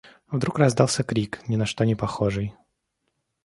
[0.31, 2.55] Вдруг раздался крик, ни на что не похожий.